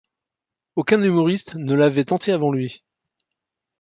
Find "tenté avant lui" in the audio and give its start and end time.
2.05-2.83